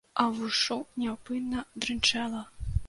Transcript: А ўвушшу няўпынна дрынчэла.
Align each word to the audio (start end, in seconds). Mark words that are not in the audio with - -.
А 0.21 0.23
ўвушшу 0.29 0.77
няўпынна 1.03 1.65
дрынчэла. 1.85 2.45